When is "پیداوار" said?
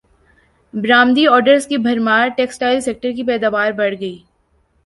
3.23-3.71